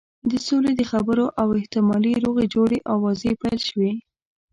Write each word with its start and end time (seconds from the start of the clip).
د 0.29 0.31
سولې 0.47 0.73
د 0.75 0.81
خبرو 0.91 1.25
او 1.41 1.47
احتمالي 1.59 2.13
روغې 2.25 2.45
جوړې 2.55 2.79
آوازې 2.95 3.31
پیل 3.41 3.59
شوې. 3.69 3.93